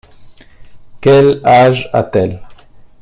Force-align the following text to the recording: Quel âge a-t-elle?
Quel 0.99 1.41
âge 1.45 1.87
a-t-elle? 1.93 2.41